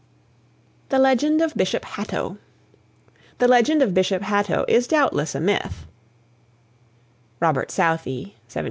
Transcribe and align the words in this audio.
THE 0.89 0.97
LEGEND 0.97 1.43
OF 1.43 1.53
BISHOP 1.55 1.85
HATTO. 1.85 2.39
"The 3.37 3.47
Legend 3.47 3.83
of 3.83 3.93
Bishop 3.93 4.23
Hatto" 4.23 4.65
is 4.67 4.87
doubtless 4.87 5.35
a 5.35 5.39
myth 5.39 5.85
(Robert 7.39 7.69
Southey, 7.69 8.33
1774 8.33 8.33
1843). 8.57 8.59